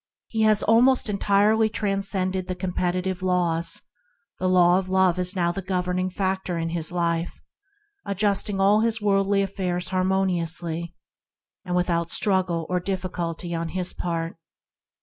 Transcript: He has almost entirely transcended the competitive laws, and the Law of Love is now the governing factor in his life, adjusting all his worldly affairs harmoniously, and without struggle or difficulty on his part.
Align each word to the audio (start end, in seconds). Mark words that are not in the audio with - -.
He 0.25 0.41
has 0.41 0.63
almost 0.63 1.11
entirely 1.11 1.69
transcended 1.69 2.47
the 2.47 2.55
competitive 2.55 3.21
laws, 3.21 3.83
and 4.39 4.43
the 4.43 4.49
Law 4.49 4.79
of 4.79 4.89
Love 4.89 5.19
is 5.19 5.35
now 5.35 5.51
the 5.51 5.61
governing 5.61 6.09
factor 6.09 6.57
in 6.57 6.69
his 6.69 6.91
life, 6.91 7.39
adjusting 8.03 8.59
all 8.59 8.79
his 8.79 8.99
worldly 8.99 9.43
affairs 9.43 9.89
harmoniously, 9.89 10.95
and 11.63 11.75
without 11.75 12.09
struggle 12.09 12.65
or 12.67 12.79
difficulty 12.79 13.53
on 13.53 13.69
his 13.77 13.93
part. 13.93 14.37